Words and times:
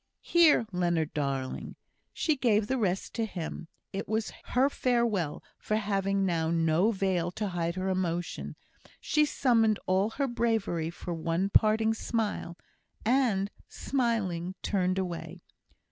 Here, 0.23 0.65
Leonard, 0.71 1.13
darling!" 1.13 1.75
She 2.11 2.35
gave 2.35 2.65
the 2.65 2.79
rest 2.79 3.13
to 3.13 3.25
him. 3.27 3.67
It 3.93 4.09
was 4.09 4.31
her 4.45 4.67
farewell; 4.67 5.43
for 5.59 5.75
having 5.75 6.25
now 6.25 6.49
no 6.49 6.89
veil 6.89 7.29
to 7.33 7.49
hide 7.49 7.75
her 7.75 7.87
emotion, 7.87 8.55
she 8.99 9.25
summoned 9.25 9.77
all 9.85 10.09
her 10.09 10.27
bravery 10.27 10.89
for 10.89 11.13
one 11.13 11.51
parting 11.51 11.93
smile, 11.93 12.57
and, 13.05 13.51
smiling, 13.69 14.55
turned 14.63 14.97
away. 14.97 15.43